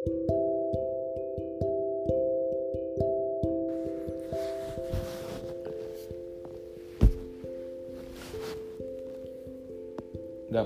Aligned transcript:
Gak 0.00 0.16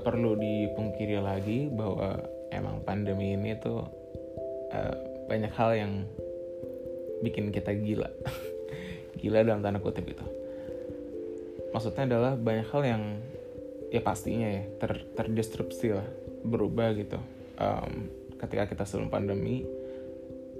perlu 0.06 0.38
dipungkiri 0.38 1.18
lagi 1.18 1.66
bahwa 1.66 2.22
emang 2.54 2.86
pandemi 2.86 3.34
ini 3.34 3.58
tuh 3.58 3.82
uh, 4.70 4.95
banyak 5.27 5.51
hal 5.59 5.75
yang 5.75 5.93
bikin 7.27 7.51
kita 7.51 7.75
gila. 7.75 8.07
Gila 9.19 9.43
dalam 9.43 9.66
tanda 9.66 9.82
kutip 9.82 10.07
itu 10.07 10.23
maksudnya 11.75 12.07
adalah 12.07 12.32
banyak 12.39 12.71
hal 12.71 12.82
yang 12.87 13.03
ya 13.91 13.98
pastinya 13.98 14.46
ya 14.46 14.62
ter 14.79 15.03
terdisrupsi 15.19 15.91
lah 15.91 16.07
berubah 16.46 16.95
gitu. 16.95 17.19
Um, 17.59 18.23
ketika 18.45 18.64
kita 18.70 18.84
sebelum 18.84 19.08
pandemi 19.08 19.64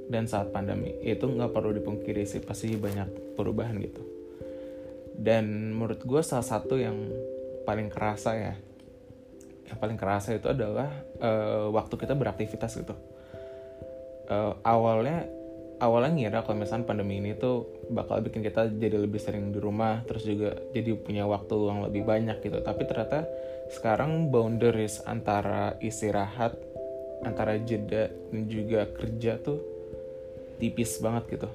dan 0.09 0.29
saat 0.29 0.53
pandemi 0.53 0.93
itu 1.01 1.25
nggak 1.25 1.53
perlu 1.53 1.73
dipungkiri 1.77 2.29
sih 2.29 2.45
pasti 2.45 2.77
banyak 2.77 3.37
perubahan 3.37 3.77
gitu. 3.81 4.03
Dan 5.15 5.73
menurut 5.73 6.03
gue 6.03 6.23
salah 6.27 6.45
satu 6.45 6.75
yang 6.75 6.97
paling 7.65 7.89
kerasa 7.89 8.31
ya 8.37 8.55
yang 9.65 9.79
paling 9.81 9.97
kerasa 9.97 10.37
itu 10.37 10.45
adalah 10.53 10.93
uh, 11.25 11.73
waktu 11.73 11.95
kita 11.97 12.13
beraktivitas 12.13 12.77
gitu. 12.77 12.93
Uh, 14.29 14.57
awalnya 14.65 15.25
awalnya 15.81 16.13
ngira 16.17 16.41
kalau 16.45 16.61
misalnya 16.61 16.89
pandemi 16.89 17.21
ini 17.21 17.37
tuh 17.37 17.85
bakal 17.93 18.21
bikin 18.25 18.41
kita 18.41 18.69
jadi 18.73 18.97
lebih 19.01 19.21
sering 19.21 19.53
di 19.53 19.61
rumah 19.61 20.01
terus 20.05 20.25
juga 20.25 20.57
jadi 20.73 20.97
punya 20.97 21.25
waktu 21.25 21.57
yang 21.57 21.81
lebih 21.89 22.05
banyak 22.05 22.45
gitu. 22.45 22.61
Tapi 22.61 22.83
ternyata 22.85 23.25
sekarang 23.73 24.29
boundaries 24.29 25.01
antara 25.09 25.81
istirahat 25.81 26.61
antara 27.25 27.57
jeda 27.59 28.13
dan 28.13 28.43
juga 28.47 28.87
kerja 28.93 29.41
tuh 29.41 29.59
tipis 30.61 31.01
banget 31.01 31.41
gitu. 31.41 31.49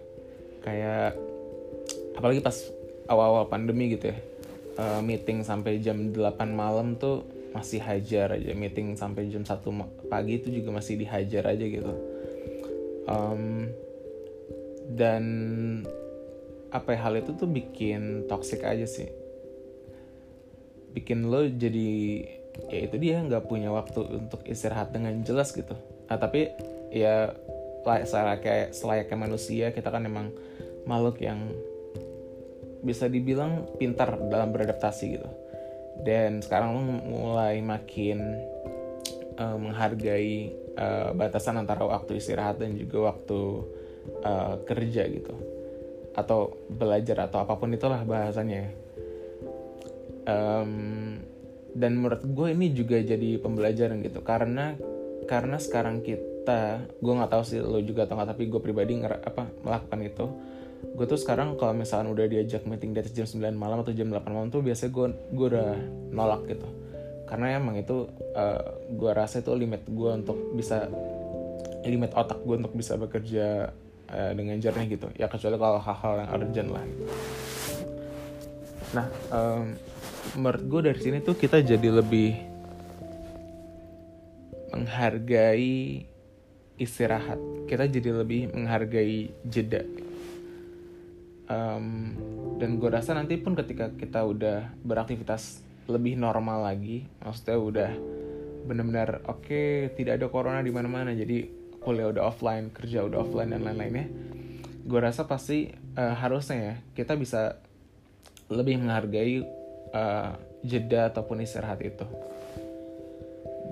Kayak 0.65 1.15
apalagi 2.17 2.43
pas 2.43 2.57
awal-awal 3.07 3.47
pandemi 3.47 3.95
gitu 3.95 4.11
ya 4.11 4.17
uh, 4.79 5.01
meeting 5.03 5.43
sampai 5.43 5.83
jam 5.83 6.15
8 6.15 6.39
malam 6.55 6.95
tuh 6.95 7.27
masih 7.51 7.83
hajar 7.83 8.39
aja. 8.39 8.55
Meeting 8.55 8.95
sampai 8.95 9.27
jam 9.27 9.43
1 9.43 9.59
pagi 10.07 10.39
itu 10.39 10.47
juga 10.49 10.79
masih 10.79 10.95
dihajar 10.95 11.43
aja 11.51 11.65
gitu. 11.65 11.93
Um, 13.09 13.73
dan 14.95 15.23
apa 16.69 16.93
ya, 16.93 16.99
hal 17.09 17.13
itu 17.19 17.33
tuh 17.35 17.49
bikin 17.49 18.29
toxic 18.31 18.63
aja 18.63 18.85
sih. 18.85 19.09
Bikin 20.93 21.29
lo 21.29 21.45
jadi 21.45 21.89
ya 22.67 22.79
itu 22.83 22.95
dia 22.99 23.23
nggak 23.23 23.47
punya 23.47 23.71
waktu 23.71 24.03
untuk 24.19 24.43
istirahat 24.43 24.91
dengan 24.91 25.15
jelas 25.23 25.55
gitu. 25.55 25.73
Nah 26.11 26.17
tapi 26.19 26.51
ya 26.91 27.31
kayak 27.85 28.75
selayaknya 28.75 29.17
manusia 29.17 29.65
kita 29.71 29.87
kan 29.89 30.03
emang 30.03 30.35
makhluk 30.83 31.21
yang 31.23 31.53
bisa 32.83 33.07
dibilang 33.11 33.67
pintar 33.79 34.19
dalam 34.27 34.51
beradaptasi 34.51 35.05
gitu. 35.19 35.29
Dan 35.99 36.39
sekarang 36.39 36.75
lo 36.75 36.81
mulai 36.83 37.59
makin 37.59 38.39
uh, 39.35 39.57
menghargai 39.59 40.55
uh, 40.79 41.11
batasan 41.11 41.59
antara 41.59 41.83
waktu 41.83 42.19
istirahat 42.23 42.59
dan 42.59 42.79
juga 42.79 43.11
waktu 43.11 43.39
uh, 44.23 44.55
kerja 44.63 45.03
gitu. 45.11 45.35
Atau 46.15 46.55
belajar 46.71 47.27
atau 47.27 47.43
apa 47.43 47.59
pun 47.59 47.75
itulah 47.75 47.99
bahasanya 48.07 48.71
um, 50.23 51.19
dan 51.75 51.97
menurut 51.97 52.25
gue 52.25 52.47
ini 52.53 52.73
juga 52.73 52.97
jadi 53.01 53.37
pembelajaran 53.41 54.01
gitu. 54.01 54.21
Karena 54.25 54.73
karena 55.29 55.61
sekarang 55.61 56.01
kita 56.01 56.89
gue 56.97 57.13
nggak 57.13 57.29
tahu 57.29 57.43
sih 57.45 57.61
lo 57.61 57.77
juga 57.85 58.09
atau 58.09 58.17
nggak 58.17 58.29
tapi 58.33 58.49
gue 58.49 58.61
pribadi 58.61 58.97
nger 58.97 59.21
apa 59.21 59.45
melakukan 59.61 59.99
itu. 60.01 60.25
Gue 60.95 61.05
tuh 61.05 61.19
sekarang 61.19 61.59
kalau 61.59 61.75
misalnya 61.75 62.09
udah 62.09 62.25
diajak 62.25 62.63
meeting 62.63 62.95
atas 62.95 63.11
jam 63.11 63.27
9 63.27 63.51
malam 63.53 63.83
atau 63.83 63.91
jam 63.91 64.07
8 64.07 64.25
malam 64.31 64.47
tuh 64.47 64.63
biasanya 64.63 64.91
gue 64.95 65.07
gue 65.35 65.47
udah 65.53 65.69
nolak 66.15 66.41
gitu. 66.49 66.67
Karena 67.29 67.61
emang 67.61 67.77
itu 67.77 68.09
uh, 68.33 68.61
gue 68.89 69.11
rasa 69.13 69.45
itu 69.45 69.53
limit 69.53 69.85
gue 69.85 70.11
untuk 70.11 70.37
bisa 70.57 70.89
limit 71.85 72.11
otak 72.17 72.41
gue 72.41 72.55
untuk 72.59 72.73
bisa 72.73 72.97
bekerja 72.97 73.69
uh, 74.09 74.31
dengan 74.33 74.57
jernih 74.57 74.97
gitu. 74.97 75.07
Ya 75.15 75.29
kecuali 75.29 75.55
kalau 75.59 75.79
hal-hal 75.79 76.13
yang 76.25 76.29
urgent 76.33 76.69
lah. 76.73 76.83
Gitu. 76.83 77.05
nah 78.89 79.05
um, 79.29 79.77
menurut 80.37 80.63
gue 80.67 80.81
dari 80.91 80.99
sini 80.99 81.17
tuh 81.23 81.37
kita 81.37 81.63
jadi 81.63 81.89
lebih 81.89 82.37
menghargai 84.73 86.05
istirahat. 86.77 87.39
Kita 87.65 87.89
jadi 87.89 88.13
lebih 88.13 88.53
menghargai 88.53 89.33
jeda. 89.47 89.83
Um, 91.49 92.13
dan 92.61 92.77
gue 92.77 92.89
rasa 92.93 93.17
nanti 93.17 93.41
pun 93.41 93.57
ketika 93.57 93.89
kita 93.97 94.21
udah 94.21 94.69
beraktivitas 94.85 95.65
lebih 95.89 96.13
normal 96.13 96.69
lagi 96.69 97.09
maksudnya 97.25 97.57
udah 97.57 97.91
benar-benar 98.69 99.25
oke 99.25 99.49
okay, 99.49 99.89
tidak 99.97 100.21
ada 100.21 100.29
corona 100.29 100.61
di 100.61 100.69
mana-mana 100.69 101.09
jadi 101.17 101.49
kuliah 101.81 102.13
udah 102.13 102.29
offline 102.29 102.69
kerja 102.69 103.01
udah 103.01 103.25
offline 103.25 103.49
dan 103.57 103.65
lain-lainnya 103.65 104.05
gue 104.85 104.99
rasa 105.01 105.25
pasti 105.25 105.73
uh, 105.97 106.13
harusnya 106.13 106.57
ya 106.61 106.75
kita 106.93 107.17
bisa 107.17 107.57
lebih 108.53 108.77
menghargai 108.77 109.41
uh, 109.93 110.33
jeda 110.63 111.09
ataupun 111.13 111.43
istirahat 111.43 111.79
itu. 111.83 112.05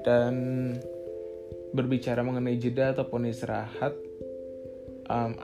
Dan 0.05 0.33
berbicara 1.75 2.23
mengenai 2.23 2.55
jeda 2.55 2.95
ataupun 2.95 3.27
istirahat 3.27 3.91
um, 5.11 5.35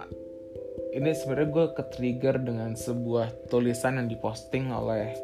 ini 0.94 1.10
sebenarnya 1.12 1.50
gue 1.50 1.66
ke 1.74 1.84
trigger 1.90 2.36
dengan 2.38 2.78
sebuah 2.78 3.50
tulisan 3.50 3.98
yang 3.98 4.08
diposting 4.08 4.70
oleh 4.70 5.18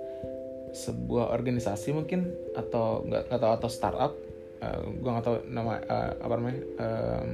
sebuah 0.74 1.34
organisasi 1.34 1.94
mungkin 1.94 2.30
atau 2.54 3.06
nggak 3.06 3.30
atau 3.30 3.50
atau 3.54 3.70
startup. 3.70 4.14
Uh, 4.60 4.66
eh, 4.66 4.80
gue 4.98 5.10
nggak 5.10 5.26
tahu 5.26 5.38
nama 5.48 5.80
uh, 5.88 6.12
apa 6.20 6.34
namanya 6.36 6.62
um, 6.81 7.30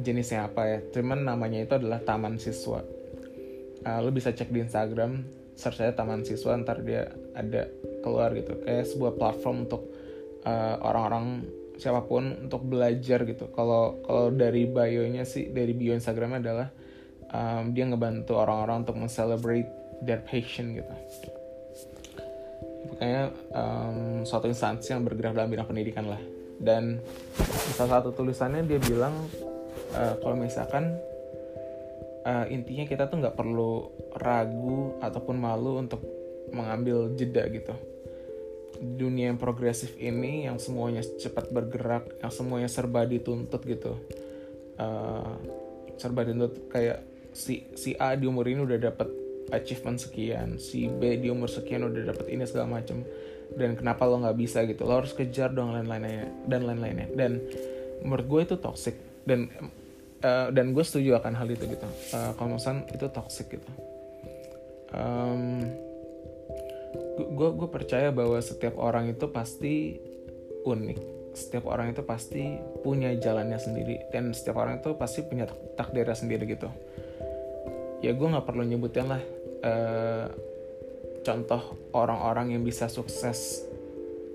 jenisnya 0.00 0.48
apa 0.48 0.62
ya. 0.64 0.78
Cuman 0.92 1.24
namanya 1.24 1.64
itu 1.64 1.72
adalah 1.76 2.00
taman 2.04 2.36
siswa. 2.36 2.84
Uh, 3.86 3.98
lo 4.04 4.12
bisa 4.12 4.32
cek 4.32 4.52
di 4.52 4.60
Instagram 4.60 5.24
search 5.56 5.80
aja 5.80 5.96
taman 5.96 6.22
siswa 6.22 6.54
ntar 6.60 6.84
dia 6.84 7.08
ada 7.32 7.66
keluar 8.04 8.30
gitu. 8.36 8.60
Kayak 8.62 8.86
sebuah 8.92 9.12
platform 9.16 9.66
untuk 9.66 9.82
orang-orang 10.84 11.42
uh, 11.42 11.64
siapa 11.76 12.04
pun 12.06 12.48
untuk 12.48 12.62
belajar 12.64 13.26
gitu. 13.26 13.50
Kalau 13.52 14.00
kalau 14.04 14.32
dari 14.32 14.64
bionya 14.68 15.26
sih 15.26 15.50
dari 15.50 15.74
bio 15.76 15.92
Instagramnya 15.92 16.40
adalah 16.40 16.68
um, 17.32 17.74
dia 17.74 17.84
ngebantu 17.88 18.38
orang-orang 18.38 18.86
untuk 18.86 18.96
mencelebrate 18.96 19.68
their 20.04 20.22
passion 20.22 20.76
gitu. 20.76 20.92
Kayaknya 22.96 23.24
um, 23.52 24.22
suatu 24.22 24.46
instansi 24.48 24.94
yang 24.94 25.02
bergerak 25.04 25.36
dalam 25.36 25.50
bidang 25.50 25.68
pendidikan 25.68 26.06
lah. 26.08 26.22
Dan 26.56 27.04
salah 27.76 28.00
satu 28.00 28.16
tulisannya 28.16 28.64
dia 28.64 28.80
bilang 28.80 29.12
uh, 29.92 30.14
kalau 30.22 30.36
misalkan 30.38 30.96
uh, 32.26 32.46
intinya 32.50 32.84
kita 32.84 33.06
tuh 33.06 33.22
nggak 33.22 33.38
perlu 33.38 33.86
ragu 34.18 34.98
ataupun 34.98 35.36
malu 35.38 35.78
untuk 35.78 36.02
mengambil 36.50 37.14
jeda 37.14 37.46
gitu. 37.46 37.74
Dunia 38.76 39.32
yang 39.32 39.40
progresif 39.40 39.96
ini 39.96 40.44
yang 40.44 40.60
semuanya 40.60 41.00
cepat 41.00 41.48
bergerak 41.48 42.20
yang 42.20 42.32
semuanya 42.34 42.68
serba 42.68 43.06
dituntut 43.06 43.62
gitu. 43.64 43.94
Uh, 44.76 45.38
serba 45.96 46.26
dituntut 46.26 46.68
kayak 46.68 47.00
si 47.32 47.70
si 47.78 47.96
A 47.96 48.18
di 48.18 48.28
umur 48.28 48.44
ini 48.50 48.66
udah 48.66 48.76
dapat 48.76 49.08
achievement 49.54 50.02
sekian 50.02 50.58
si 50.58 50.90
B 50.90 51.22
di 51.22 51.30
umur 51.30 51.46
sekian 51.46 51.86
udah 51.86 52.12
dapet 52.12 52.26
ini 52.34 52.44
segala 52.44 52.82
macem. 52.82 53.06
Dan 53.46 53.78
kenapa 53.78 54.02
lo 54.10 54.18
nggak 54.20 54.36
bisa 54.36 54.66
gitu? 54.66 54.82
Lo 54.84 54.98
harus 54.98 55.14
kejar 55.14 55.54
dong 55.54 55.70
lain-lainnya 55.70 56.26
dan 56.50 56.66
lain-lainnya. 56.66 57.06
Dan 57.14 57.38
menurut 58.02 58.26
gue 58.26 58.40
itu 58.42 58.56
toxic. 58.58 58.98
Dan 59.22 59.46
uh, 60.22 60.48
dan 60.52 60.72
gue 60.72 60.84
setuju 60.84 61.18
akan 61.18 61.34
hal 61.36 61.48
itu 61.50 61.64
gitu. 61.66 61.86
Uh, 62.14 62.32
kalau 62.38 62.56
itu 62.88 63.06
toxic 63.10 63.46
gitu. 63.58 63.70
Um, 64.94 65.66
gue 67.16 67.50
gue 67.56 67.68
percaya 67.68 68.08
bahwa 68.14 68.38
setiap 68.40 68.78
orang 68.78 69.12
itu 69.12 69.26
pasti 69.28 69.98
unik. 70.64 70.98
Setiap 71.36 71.68
orang 71.68 71.92
itu 71.92 72.00
pasti 72.00 72.56
punya 72.80 73.12
jalannya 73.12 73.60
sendiri. 73.60 74.08
Dan 74.08 74.32
setiap 74.32 74.56
orang 74.60 74.80
itu 74.80 74.96
pasti 74.96 75.20
punya 75.24 75.44
takdirnya 75.76 76.16
sendiri 76.16 76.48
gitu. 76.48 76.68
Ya 78.00 78.12
gue 78.12 78.26
nggak 78.28 78.46
perlu 78.46 78.64
nyebutin 78.64 79.08
lah 79.08 79.22
uh, 79.64 80.26
contoh 81.24 81.74
orang-orang 81.90 82.54
yang 82.54 82.62
bisa 82.62 82.86
sukses 82.86 83.66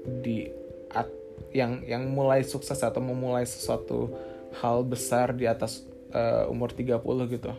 di 0.04 0.50
at, 0.92 1.08
yang 1.56 1.86
yang 1.88 2.10
mulai 2.12 2.44
sukses 2.44 2.82
atau 2.84 3.00
memulai 3.00 3.48
sesuatu 3.48 4.12
hal 4.60 4.84
besar 4.84 5.32
di 5.32 5.48
atas 5.48 5.88
uh, 6.12 6.52
umur 6.52 6.76
30 6.76 7.00
gitu. 7.32 7.52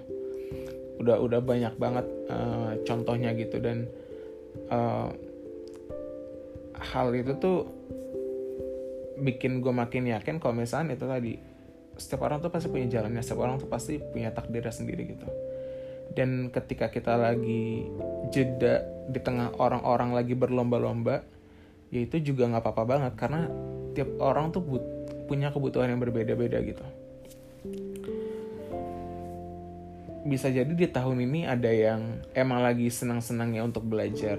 Udah 1.01 1.17
udah 1.19 1.41
banyak 1.41 1.75
banget 1.81 2.07
uh, 2.29 2.77
contohnya 2.85 3.33
gitu. 3.33 3.57
Dan 3.59 3.89
uh, 4.69 5.09
hal 6.77 7.15
itu 7.17 7.33
tuh 7.41 7.59
bikin 9.23 9.63
gue 9.63 9.71
makin 9.71 10.11
yakin 10.11 10.43
kalau 10.43 10.57
misalnya 10.57 10.99
itu 10.99 11.07
tadi 11.07 11.33
setiap 11.95 12.27
orang 12.27 12.43
tuh 12.43 12.51
pasti 12.51 12.67
punya 12.73 12.89
jalannya 12.89 13.23
setiap 13.23 13.45
orang 13.45 13.61
tuh 13.61 13.69
pasti 13.71 14.01
punya 14.01 14.33
takdirnya 14.35 14.73
sendiri 14.73 15.03
gitu. 15.17 15.29
Dan 16.13 16.53
ketika 16.53 16.93
kita 16.93 17.17
lagi 17.17 17.89
jeda 18.29 18.85
di 19.09 19.21
tengah 19.21 19.57
orang-orang 19.57 20.13
lagi 20.13 20.37
berlomba-lomba 20.37 21.25
ya 21.89 22.01
itu 22.05 22.21
juga 22.21 22.49
nggak 22.53 22.63
apa-apa 22.65 22.85
banget. 22.85 23.13
Karena 23.17 23.49
tiap 23.93 24.11
orang 24.21 24.53
tuh 24.53 24.65
but, 24.65 24.85
punya 25.27 25.55
kebutuhan 25.55 25.93
yang 25.93 26.01
berbeda-beda 26.03 26.59
gitu. 26.63 26.85
Bisa 30.23 30.49
jadi 30.49 30.71
di 30.71 30.87
tahun 30.87 31.19
ini 31.27 31.51
ada 31.51 31.71
yang 31.71 32.23
emang 32.33 32.63
lagi 32.63 32.87
senang-senangnya 32.87 33.67
untuk 33.67 33.83
belajar 33.83 34.39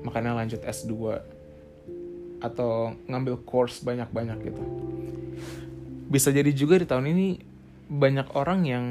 makanya 0.00 0.32
lanjut 0.32 0.64
S2 0.64 0.92
atau 2.40 2.96
ngambil 3.04 3.44
course 3.44 3.84
banyak-banyak 3.84 4.38
gitu. 4.48 4.62
Bisa 6.10 6.32
jadi 6.32 6.50
juga 6.50 6.80
di 6.80 6.86
tahun 6.88 7.06
ini 7.12 7.26
banyak 7.86 8.32
orang 8.34 8.60
yang 8.64 8.86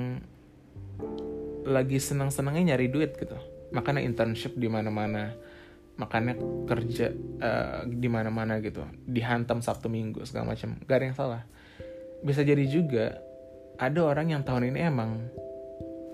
lagi 1.65 1.97
senang-senangnya 1.97 2.73
nyari 2.73 2.87
duit 2.87 3.17
gitu. 3.17 3.35
Makanya 3.73 4.05
internship 4.05 4.55
di 4.55 4.69
mana-mana 4.69 5.33
makanya 5.99 6.39
kerja 6.63 7.11
uh, 7.43 7.83
di 7.83 8.07
mana-mana 8.07 8.63
gitu. 8.63 8.87
Dihantam 9.03 9.59
sabtu 9.59 9.91
minggu 9.91 10.23
segala 10.23 10.55
macam. 10.55 10.79
Gak 10.87 10.95
ada 10.95 11.05
yang 11.05 11.17
salah. 11.17 11.41
Bisa 12.23 12.47
jadi 12.47 12.63
juga 12.63 13.19
ada 13.75 13.99
orang 14.07 14.31
yang 14.31 14.41
tahun 14.47 14.71
ini 14.71 14.79
emang 14.87 15.11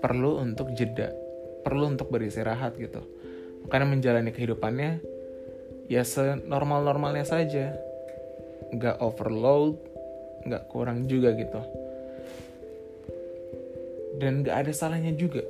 perlu 0.02 0.42
untuk 0.42 0.74
jeda 0.74 1.10
perlu 1.66 1.90
untuk 1.90 2.10
beristirahat 2.14 2.78
gitu. 2.78 3.02
Karena 3.66 3.90
menjalani 3.90 4.30
kehidupannya 4.30 5.02
ya 5.90 6.06
senormal 6.06 6.86
normalnya 6.86 7.26
saja. 7.26 7.74
Nggak 8.70 9.02
overload 9.02 9.74
nggak 10.46 10.70
kurang 10.70 11.10
juga 11.10 11.34
gitu. 11.34 11.58
Dan 14.22 14.46
nggak 14.46 14.56
ada 14.62 14.72
salahnya 14.74 15.10
juga 15.18 15.42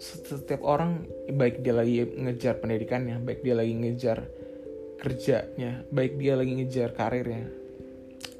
setiap 0.00 0.64
orang 0.64 1.04
baik 1.28 1.60
dia 1.60 1.76
lagi 1.76 2.08
ngejar 2.08 2.56
pendidikannya 2.56 3.20
baik 3.20 3.44
dia 3.44 3.52
lagi 3.52 3.76
ngejar 3.76 4.18
kerjanya 4.96 5.84
baik 5.92 6.16
dia 6.16 6.40
lagi 6.40 6.52
ngejar 6.56 6.96
karirnya 6.96 7.52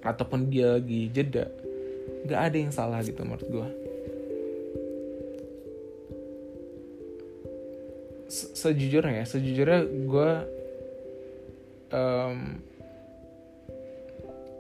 ataupun 0.01 0.49
dia 0.49 0.81
lagi 0.81 1.13
jeda 1.13 1.53
nggak 2.25 2.41
ada 2.41 2.57
yang 2.57 2.73
salah 2.73 3.05
gitu 3.05 3.21
menurut 3.21 3.45
gue 3.45 3.69
sejujurnya 8.31 9.21
ya 9.21 9.25
sejujurnya 9.29 9.81
gue 9.85 10.31
um, 11.93 12.39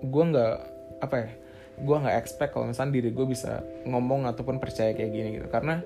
gue 0.04 0.24
nggak 0.36 0.54
apa 1.00 1.16
ya 1.16 1.30
gue 1.80 1.96
nggak 1.96 2.16
expect 2.20 2.52
kalau 2.52 2.68
misalnya 2.68 2.92
diri 3.00 3.10
gue 3.12 3.24
bisa 3.24 3.64
ngomong 3.88 4.28
ataupun 4.28 4.60
percaya 4.60 4.92
kayak 4.92 5.10
gini 5.16 5.28
gitu. 5.40 5.48
Karena 5.48 5.80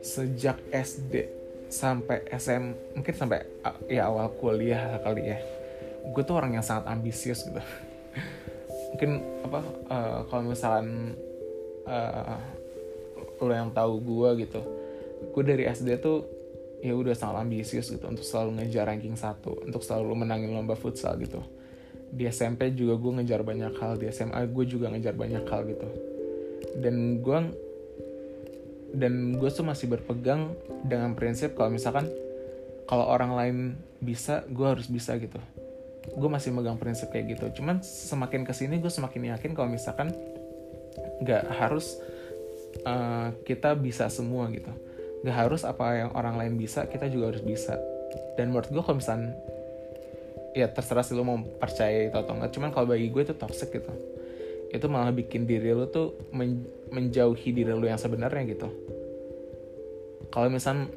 sejak 0.00 0.60
SD 0.72 1.28
sampai 1.70 2.26
SM 2.34 2.96
mungkin 2.98 3.14
sampai 3.14 3.46
ya 3.86 4.10
awal 4.10 4.32
kuliah 4.36 4.98
kali 5.04 5.30
ya. 5.30 5.38
Gue 6.10 6.24
tuh 6.24 6.40
orang 6.40 6.58
yang 6.58 6.64
sangat 6.64 6.90
ambisius 6.90 7.46
gitu. 7.46 7.60
Mungkin 8.96 9.10
apa 9.46 9.60
uh, 9.86 10.18
kalau 10.26 10.42
misalnya 10.50 11.14
uh, 11.86 12.40
lo 13.40 13.52
yang 13.54 13.70
tahu 13.72 14.02
gue 14.02 14.44
gitu 14.44 14.60
gue 15.30 15.42
dari 15.44 15.64
SD 15.68 16.00
tuh 16.00 16.24
ya 16.80 16.96
udah 16.96 17.12
sangat 17.12 17.44
ambisius 17.44 17.92
gitu 17.92 18.08
untuk 18.08 18.24
selalu 18.24 18.60
ngejar 18.60 18.88
ranking 18.88 19.14
satu 19.14 19.52
untuk 19.68 19.84
selalu 19.84 20.24
menangin 20.24 20.56
lomba 20.56 20.72
futsal 20.72 21.20
gitu. 21.20 21.44
Di 22.10 22.26
SMP 22.26 22.72
juga 22.72 22.96
gue 22.96 23.12
ngejar 23.20 23.44
banyak 23.44 23.76
hal 23.76 24.00
di 24.00 24.08
SMA 24.10 24.48
gue 24.48 24.64
juga 24.64 24.88
ngejar 24.88 25.14
banyak 25.14 25.44
hal 25.44 25.62
gitu. 25.68 25.88
Dan 26.80 27.20
gue 27.20 27.38
dan 28.94 29.38
gue 29.38 29.50
tuh 29.50 29.62
masih 29.62 29.86
berpegang 29.86 30.54
dengan 30.82 31.14
prinsip 31.14 31.54
kalau 31.54 31.70
misalkan 31.70 32.10
kalau 32.88 33.06
orang 33.06 33.32
lain 33.38 33.56
bisa 34.02 34.42
gue 34.50 34.66
harus 34.66 34.90
bisa 34.90 35.14
gitu. 35.20 35.38
Gue 36.16 36.30
masih 36.32 36.50
megang 36.50 36.80
prinsip 36.80 37.12
kayak 37.14 37.38
gitu. 37.38 37.62
Cuman 37.62 37.84
semakin 37.84 38.42
ke 38.42 38.50
sini 38.50 38.82
gue 38.82 38.90
semakin 38.90 39.36
yakin 39.36 39.54
kalau 39.54 39.70
misalkan 39.70 40.10
nggak 41.22 41.44
harus 41.60 42.00
uh, 42.82 43.30
kita 43.46 43.78
bisa 43.78 44.10
semua 44.10 44.50
gitu. 44.50 44.72
Gak 45.20 45.36
harus 45.36 45.68
apa 45.68 46.00
yang 46.00 46.10
orang 46.16 46.40
lain 46.40 46.56
bisa 46.56 46.88
kita 46.88 47.06
juga 47.12 47.36
harus 47.36 47.44
bisa. 47.44 47.76
Dan 48.40 48.50
menurut 48.50 48.72
gue 48.72 48.80
kalau 48.80 48.98
misalnya 48.98 49.36
ya 50.54 50.66
terserah 50.66 51.06
sih 51.06 51.14
lo 51.14 51.22
mau 51.22 51.38
percaya 51.38 52.10
itu 52.10 52.16
atau 52.16 52.34
enggak 52.34 52.50
cuman 52.54 52.70
kalau 52.74 52.90
bagi 52.90 53.06
gue 53.06 53.22
itu 53.22 53.34
toxic 53.38 53.70
gitu 53.70 53.92
itu 54.70 54.86
malah 54.86 55.10
bikin 55.10 55.44
diri 55.50 55.74
lo 55.74 55.90
tuh 55.90 56.30
men 56.30 56.62
menjauhi 56.94 57.50
diri 57.50 57.74
lo 57.74 57.82
yang 57.82 57.98
sebenarnya 57.98 58.42
gitu. 58.54 58.68
Kalau 60.30 60.46
misalnya 60.46 60.90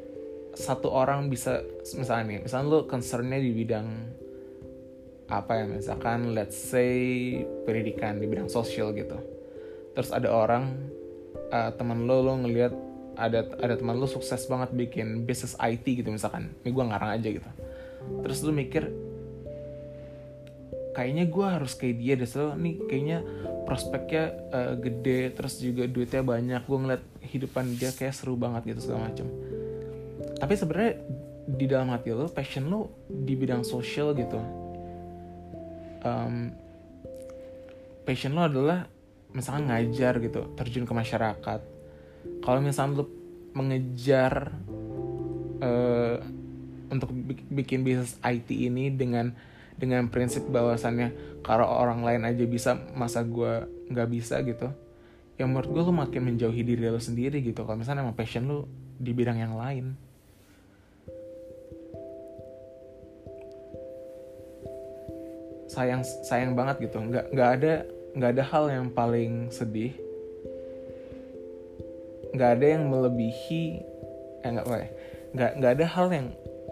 satu 0.53 0.93
orang 0.93 1.33
bisa 1.33 1.65
misalnya 1.97 2.23
nih 2.29 2.39
misalnya 2.45 2.65
lo 2.69 2.79
concernnya 2.85 3.41
di 3.41 3.49
bidang 3.49 3.87
apa 5.25 5.51
ya 5.57 5.65
misalkan 5.65 6.37
let's 6.37 6.53
say 6.53 7.41
pendidikan 7.65 8.21
di 8.21 8.29
bidang 8.29 8.49
sosial 8.49 8.93
gitu. 8.93 9.17
Terus 9.97 10.13
ada 10.13 10.29
orang 10.29 10.69
uh, 11.49 11.73
teman 11.73 12.05
lo 12.05 12.21
lo 12.21 12.33
ngelihat 12.45 12.73
ada 13.17 13.45
ada 13.61 13.77
teman 13.77 13.97
lu 13.97 14.09
sukses 14.09 14.45
banget 14.49 14.73
bikin 14.73 15.25
bisnis 15.25 15.53
IT 15.61 15.85
gitu 15.85 16.09
misalkan. 16.09 16.53
Ini 16.65 16.69
gue 16.73 16.83
ngarang 16.85 17.11
aja 17.13 17.27
gitu. 17.29 17.49
Terus 18.25 18.37
lu 18.45 18.51
mikir 18.53 18.89
kayaknya 20.93 21.25
gue 21.25 21.45
harus 21.45 21.73
kayak 21.73 21.95
dia 21.97 22.13
deh 22.13 22.29
so 22.29 22.53
nih 22.53 22.77
kayaknya 22.85 23.25
prospeknya 23.63 24.35
uh, 24.51 24.73
gede 24.77 25.31
terus 25.33 25.59
juga 25.59 25.87
duitnya 25.87 26.23
banyak. 26.23 26.61
Gue 26.67 26.79
ngeliat 26.79 27.03
hidupan 27.23 27.75
dia 27.79 27.91
kayak 27.91 28.15
seru 28.15 28.35
banget 28.35 28.75
gitu 28.75 28.89
segala 28.91 29.09
macem. 29.09 29.27
Tapi 30.39 30.53
sebenarnya 30.59 30.93
di 31.43 31.65
dalam 31.67 31.91
hati 31.91 32.15
lo 32.15 32.31
passion 32.31 32.71
lo 32.71 33.03
di 33.07 33.33
bidang 33.35 33.67
sosial 33.67 34.15
gitu. 34.15 34.39
Um, 36.03 36.51
passion 38.03 38.35
lo 38.35 38.47
adalah 38.47 38.87
misalkan 39.33 39.71
ngajar 39.71 40.21
gitu 40.21 40.53
terjun 40.55 40.85
ke 40.87 40.93
masyarakat. 40.93 41.61
Kalau 42.43 42.59
misalnya 42.63 43.03
lu 43.03 43.05
mengejar 43.53 44.51
uh, 45.59 46.17
untuk 46.93 47.09
bikin 47.49 47.81
bisnis 47.81 48.15
IT 48.21 48.49
ini 48.53 48.93
dengan 48.93 49.33
dengan 49.77 50.07
prinsip 50.07 50.45
bahwasannya 50.47 51.41
kalau 51.41 51.65
orang 51.65 52.05
lain 52.05 52.23
aja 52.23 52.43
bisa 52.45 52.77
masa 52.93 53.25
gue 53.25 53.67
nggak 53.89 54.09
bisa 54.09 54.39
gitu 54.45 54.71
yang 55.41 55.49
menurut 55.49 55.69
gue 55.73 55.83
lu 55.89 55.93
makin 55.93 56.21
menjauhi 56.29 56.61
diri 56.61 56.85
lo 56.89 57.01
sendiri 57.01 57.41
gitu. 57.41 57.65
Kalau 57.65 57.77
misalnya 57.77 58.05
emang 58.05 58.17
passion 58.17 58.45
lu 58.45 58.69
di 59.01 59.11
bidang 59.11 59.41
yang 59.41 59.57
lain. 59.57 59.97
Sayang 65.73 66.05
sayang 66.29 66.53
banget 66.53 66.85
gitu. 66.85 67.01
Nggak 67.01 67.33
nggak 67.33 67.49
ada 67.59 67.73
nggak 68.13 68.31
ada 68.37 68.43
hal 68.45 68.65
yang 68.69 68.87
paling 68.93 69.49
sedih. 69.49 69.97
Nggak 72.37 72.49
ada 72.61 72.65
yang 72.77 72.83
melebihi 72.93 73.63
eh 74.43 74.49
nggak 74.53 74.65
nggak 75.33 75.51
nggak 75.57 75.71
ada 75.81 75.85
hal 75.89 76.07
yang 76.13 76.27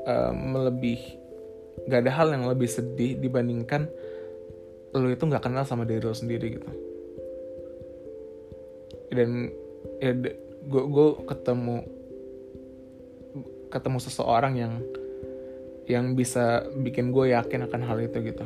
uh, 0.05 0.33
melebih 0.37 1.01
nggak 1.87 1.99
ada 2.07 2.11
hal 2.13 2.27
yang 2.33 2.45
lebih 2.45 2.69
sedih 2.69 3.17
dibandingkan 3.17 3.89
lo 4.91 5.07
itu 5.07 5.23
nggak 5.23 5.43
kenal 5.43 5.63
sama 5.63 5.87
diri 5.87 6.03
lo 6.03 6.15
sendiri 6.15 6.47
gitu. 6.59 6.69
Dan 9.11 9.51
ya 9.99 10.11
gue 10.67 11.07
ketemu 11.27 11.83
ketemu 13.71 13.97
seseorang 14.03 14.53
yang 14.59 14.73
yang 15.87 16.13
bisa 16.13 16.67
bikin 16.75 17.09
gue 17.15 17.31
yakin 17.31 17.65
akan 17.67 17.81
hal 17.87 17.97
itu 18.03 18.19
gitu. 18.23 18.45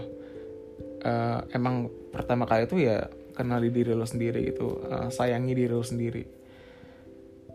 Uh, 1.06 1.46
emang 1.54 1.90
pertama 2.10 2.50
kali 2.50 2.66
itu 2.66 2.82
ya 2.82 3.06
kenali 3.38 3.70
diri 3.70 3.94
lo 3.94 4.10
sendiri 4.10 4.42
gitu 4.50 4.82
uh, 4.90 5.10
sayangi 5.10 5.54
diri 5.54 5.74
lo 5.74 5.86
sendiri. 5.86 6.24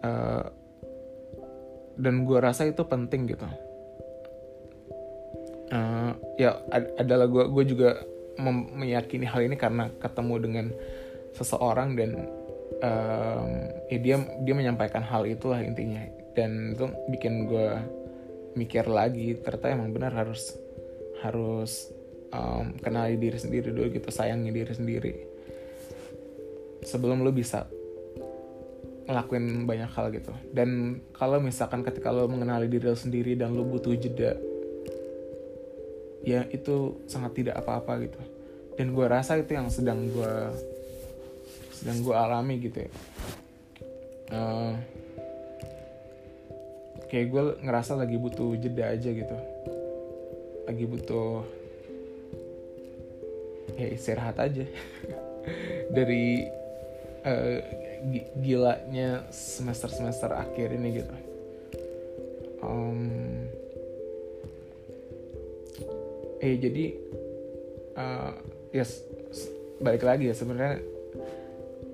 Uh, 0.00 0.44
dan 2.00 2.24
gue 2.24 2.38
rasa 2.40 2.64
itu 2.64 2.80
penting 2.88 3.28
gitu 3.28 3.44
ya 6.40 6.56
ad 6.72 6.96
adalah 6.96 7.28
gue 7.28 7.44
gue 7.52 7.64
juga 7.68 8.00
meyakini 8.72 9.28
hal 9.28 9.44
ini 9.44 9.60
karena 9.60 9.92
ketemu 10.00 10.34
dengan 10.40 10.66
seseorang 11.36 11.92
dan 11.92 12.10
um, 12.80 13.48
ya 13.92 13.98
dia 14.00 14.16
dia 14.40 14.54
menyampaikan 14.56 15.04
hal 15.04 15.28
itulah 15.28 15.60
intinya. 15.60 16.00
Dan 16.32 16.72
itu 16.72 16.88
bikin 17.12 17.44
gue 17.44 17.68
mikir 18.56 18.88
lagi 18.88 19.36
ternyata 19.44 19.76
emang 19.76 19.92
benar 19.92 20.16
harus 20.16 20.56
harus 21.20 21.92
um, 22.32 22.72
kenali 22.80 23.20
diri 23.20 23.36
sendiri 23.36 23.68
dulu 23.70 23.92
gitu 23.92 24.08
sayangi 24.08 24.48
diri 24.48 24.72
sendiri. 24.72 25.14
Sebelum 26.80 27.20
lo 27.20 27.28
bisa 27.36 27.68
ngelakuin 29.04 29.68
banyak 29.68 29.90
hal 29.92 30.08
gitu. 30.16 30.32
Dan 30.54 31.02
kalau 31.12 31.36
misalkan 31.42 31.84
ketika 31.84 32.08
lo 32.08 32.24
mengenali 32.24 32.72
diri 32.72 32.88
lo 32.88 32.96
sendiri 32.96 33.36
dan 33.36 33.52
lo 33.52 33.68
butuh 33.68 33.92
jeda 34.00 34.49
ya 36.24 36.44
itu 36.52 37.00
sangat 37.08 37.32
tidak 37.40 37.60
apa-apa 37.60 38.04
gitu. 38.04 38.20
Dan 38.76 38.96
gue 38.96 39.06
rasa 39.08 39.36
itu 39.36 39.52
yang 39.52 39.68
sedang 39.68 40.08
gue 40.08 40.34
sedang 41.80 41.98
gue 42.04 42.16
alami 42.16 42.54
gitu 42.60 42.78
ya. 42.84 42.90
Uh, 44.30 44.72
kayak 47.10 47.26
gue 47.32 47.42
ngerasa 47.66 47.98
lagi 47.98 48.16
butuh 48.20 48.54
jeda 48.60 48.94
aja 48.94 49.10
gitu. 49.10 49.36
Lagi 50.68 50.84
butuh 50.86 51.42
ya 53.74 53.88
istirahat 53.90 54.36
aja. 54.38 54.64
Dari 55.96 56.46
uh, 57.26 57.58
gilanya 58.40 59.28
semester 59.32 59.92
semester 59.92 60.30
akhir 60.32 60.72
ini 60.72 60.88
gitu. 61.04 61.16
Um, 62.60 63.08
eh 66.40 66.56
jadi 66.56 66.84
uh, 68.00 68.32
ya 68.72 68.82
yes, 68.84 69.04
balik 69.80 70.04
lagi 70.04 70.32
ya 70.32 70.34
sebenarnya 70.36 70.80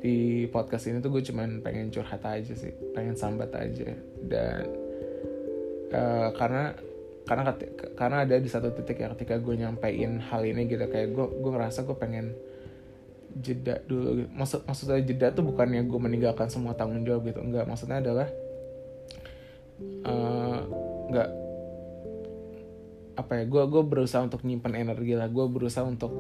di 0.01 0.47
podcast 0.53 0.87
ini 0.87 1.03
tuh 1.03 1.11
gue 1.11 1.23
cuman 1.25 1.65
pengen 1.67 1.91
curhat 1.91 2.23
aja 2.23 2.55
sih 2.55 2.71
pengen 2.95 3.19
sambat 3.19 3.51
aja 3.59 3.91
dan 4.23 4.71
uh, 5.91 6.31
karena 6.37 6.79
karena 7.27 7.43
karena 7.99 8.17
ada 8.23 8.39
di 8.39 8.47
satu 8.47 8.71
titik 8.71 9.03
ya 9.03 9.11
ketika 9.19 9.43
gue 9.43 9.55
nyampein 9.59 10.23
hal 10.23 10.47
ini 10.47 10.71
gitu 10.71 10.87
kayak 10.87 11.11
gue 11.11 11.27
gue 11.27 11.51
ngerasa 11.51 11.83
gue 11.83 11.97
pengen 11.99 12.39
jeda 13.37 13.83
dulu 13.85 14.23
gitu. 14.23 14.31
maksud 14.33 14.61
maksudnya 14.65 15.03
jeda 15.03 15.35
tuh 15.35 15.45
bukannya 15.45 15.85
gue 15.85 16.01
meninggalkan 16.01 16.47
semua 16.49 16.73
tanggung 16.79 17.03
jawab 17.03 17.27
gitu 17.27 17.43
enggak 17.43 17.67
maksudnya 17.67 17.99
adalah 17.99 18.29
uh, 20.07 20.61
enggak 21.11 21.29
apa 23.17 23.43
ya 23.43 23.45
gue 23.49 23.63
gue 23.65 23.83
berusaha 23.83 24.23
untuk 24.23 24.45
nyimpan 24.45 24.77
energi 24.77 25.17
lah. 25.17 25.27
Gue 25.33 25.49
berusaha 25.49 25.83
untuk 25.83 26.13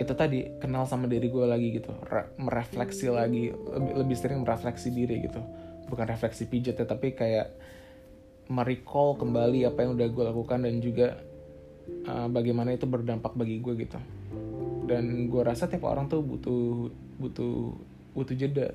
itu 0.00 0.12
tadi 0.16 0.48
kenal 0.58 0.88
sama 0.88 1.06
diri 1.06 1.28
gue 1.28 1.44
lagi 1.44 1.68
gitu. 1.76 1.92
Re 2.08 2.32
merefleksi 2.40 3.12
lagi 3.12 3.52
lebih, 3.52 3.92
lebih 4.02 4.16
sering 4.16 4.40
merefleksi 4.42 4.88
diri 4.90 5.28
gitu. 5.28 5.38
Bukan 5.92 6.08
refleksi 6.08 6.48
pijat 6.48 6.80
ya 6.80 6.86
tapi 6.88 7.12
kayak 7.12 7.52
merecall 8.48 9.14
kembali 9.20 9.68
apa 9.68 9.78
yang 9.84 9.94
udah 9.94 10.08
gue 10.08 10.24
lakukan 10.24 10.58
dan 10.64 10.74
juga 10.82 11.20
uh, 12.08 12.28
bagaimana 12.32 12.74
itu 12.74 12.88
berdampak 12.88 13.36
bagi 13.36 13.60
gue 13.60 13.74
gitu. 13.76 14.00
Dan 14.88 15.28
gue 15.28 15.42
rasa 15.44 15.68
tiap 15.68 15.84
orang 15.86 16.08
tuh 16.08 16.24
butuh 16.24 16.90
butuh 17.20 17.76
butuh 18.16 18.34
jeda. 18.34 18.72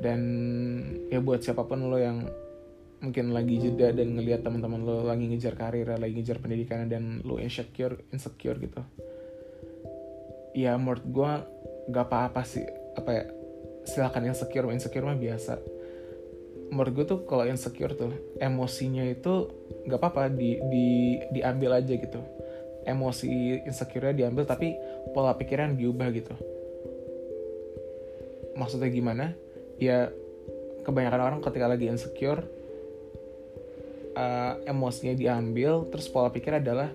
Dan 0.00 0.20
ya 1.12 1.20
buat 1.20 1.44
siapa 1.44 1.64
pun 1.68 1.92
lo 1.92 2.00
yang 2.00 2.24
mungkin 3.00 3.32
lagi 3.32 3.56
jeda 3.56 3.96
dan 3.96 4.12
ngelihat 4.12 4.44
teman-teman 4.44 4.84
lo 4.84 5.08
lagi 5.08 5.24
ngejar 5.24 5.56
karir 5.56 5.88
lagi 5.88 6.20
ngejar 6.20 6.36
pendidikan 6.36 6.84
dan 6.84 7.24
lo 7.24 7.40
insecure 7.40 7.96
insecure 8.12 8.60
gitu. 8.60 8.80
Ya 10.52 10.76
menurut 10.76 11.04
gue 11.08 11.32
gak 11.90 12.06
apa-apa 12.12 12.44
sih. 12.44 12.64
Apa 12.94 13.10
ya? 13.10 13.24
Silakan 13.88 14.28
insecure 14.28 14.68
insecure 14.68 15.08
mah 15.08 15.16
biasa. 15.16 15.56
Menurut 16.70 16.92
gue 16.92 17.04
tuh 17.08 17.20
kalau 17.24 17.48
insecure 17.48 17.96
tuh 17.96 18.12
emosinya 18.38 19.02
itu 19.02 19.48
nggak 19.88 19.98
apa-apa 19.98 20.30
di, 20.30 20.60
di 20.70 20.86
diambil 21.32 21.80
aja 21.80 21.96
gitu. 21.96 22.20
Emosi 22.84 23.64
insecure 23.64 24.12
diambil 24.12 24.44
tapi 24.44 24.76
pola 25.16 25.34
pikiran 25.34 25.74
diubah 25.74 26.08
gitu. 26.12 26.34
Maksudnya 28.54 28.92
gimana? 28.92 29.32
Ya 29.80 30.12
kebanyakan 30.84 31.20
orang 31.20 31.40
ketika 31.40 31.66
lagi 31.66 31.88
insecure 31.88 32.59
uh, 34.20 34.60
emosinya 34.68 35.16
diambil 35.16 35.88
terus 35.88 36.12
pola 36.12 36.28
pikir 36.28 36.60
adalah 36.60 36.92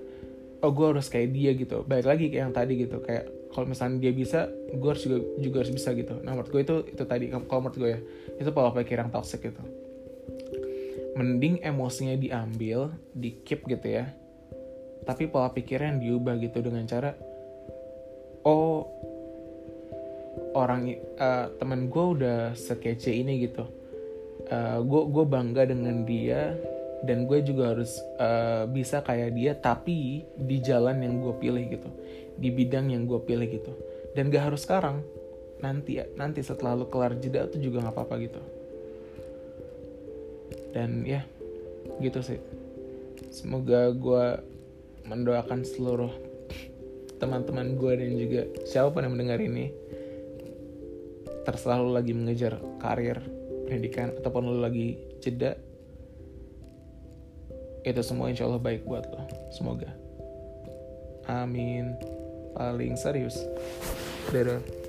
oh 0.62 0.70
gue 0.70 0.88
harus 0.94 1.10
kayak 1.10 1.34
dia 1.34 1.58
gitu. 1.58 1.82
Balik 1.82 2.06
lagi 2.06 2.26
kayak 2.30 2.44
yang 2.46 2.54
tadi 2.54 2.74
gitu 2.78 3.02
kayak 3.02 3.26
kalau 3.50 3.66
misalnya 3.66 3.98
dia 3.98 4.14
bisa 4.14 4.46
gue 4.70 4.90
harus 4.90 5.02
juga 5.02 5.20
juga 5.42 5.58
harus 5.66 5.74
bisa 5.74 5.90
gitu. 5.98 6.22
Nah 6.22 6.38
menurut 6.38 6.50
gue 6.54 6.62
itu 6.62 6.76
itu 6.94 7.04
tadi 7.10 7.34
kalau 7.34 7.62
menurut 7.66 7.78
gue 7.82 7.90
ya 7.90 8.00
itu 8.38 8.50
pola 8.54 8.70
pikir 8.70 9.02
yang 9.02 9.10
toxic 9.10 9.42
gitu. 9.42 9.64
Mending 11.18 11.64
emosinya 11.64 12.14
diambil 12.20 12.94
di 13.16 13.42
keep 13.42 13.66
gitu 13.66 13.88
ya 13.90 14.06
tapi 15.06 15.30
pola 15.30 15.54
pikirnya 15.54 15.96
yang 15.96 16.02
diubah 16.02 16.36
gitu 16.42 16.66
dengan 16.66 16.84
cara 16.90 17.14
oh 18.44 18.90
orang 20.58 20.98
uh, 21.22 21.54
teman 21.62 21.88
gue 21.88 22.06
udah 22.20 22.40
sekece 22.58 23.14
ini 23.14 23.46
gitu. 23.46 23.64
Uh, 24.46 24.82
gue 24.82 25.02
gue 25.10 25.26
bangga 25.26 25.64
dengan 25.66 26.06
dia 26.06 26.54
dan 27.06 27.30
gue 27.30 27.40
juga 27.46 27.78
harus 27.78 28.02
uh, 28.18 28.66
bisa 28.66 29.06
kayak 29.06 29.32
dia 29.38 29.54
tapi 29.54 30.26
di 30.36 30.58
jalan 30.60 31.00
yang 31.06 31.22
gue 31.22 31.34
pilih 31.38 31.64
gitu. 31.70 31.90
Di 32.36 32.50
bidang 32.52 32.92
yang 32.92 33.06
gue 33.06 33.22
pilih 33.22 33.48
gitu. 33.48 33.72
Dan 34.18 34.34
gak 34.34 34.52
harus 34.52 34.66
sekarang. 34.66 35.06
Nanti 35.62 36.02
ya 36.02 36.06
nanti 36.20 36.44
setelah 36.44 36.76
lu 36.76 36.90
kelar 36.92 37.16
jeda 37.16 37.48
tuh 37.48 37.62
juga 37.64 37.86
nggak 37.86 37.96
apa-apa 37.96 38.16
gitu. 38.20 38.42
Dan 40.76 41.08
ya 41.08 41.24
gitu 42.04 42.20
sih. 42.20 42.42
Semoga 43.32 43.94
gue 43.96 44.26
mendoakan 45.06 45.64
seluruh 45.64 46.12
teman-teman 47.22 47.80
gue 47.80 47.94
dan 47.96 48.12
juga 48.20 48.42
siapa 48.68 48.92
pun 48.92 49.08
yang 49.08 49.16
mendengar 49.16 49.40
ini 49.40 49.72
terserah 51.48 51.80
lu 51.80 51.94
lagi 51.94 52.12
mengejar 52.12 52.60
karir 52.82 53.22
pendidikan 53.70 54.12
ataupun 54.20 54.44
lu 54.50 54.60
lagi 54.60 55.00
jeda 55.24 55.56
itu 57.86 58.02
semua 58.02 58.34
insya 58.34 58.50
Allah 58.50 58.58
baik 58.58 58.82
buat 58.84 59.06
lo. 59.14 59.22
Semoga. 59.54 59.94
Amin. 61.30 61.94
Paling 62.58 62.98
serius. 62.98 63.38
Dadah 64.34 64.85